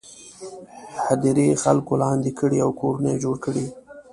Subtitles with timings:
[1.05, 3.65] هدیرې خلکو لاندې کړي او کورونه یې جوړ کړي.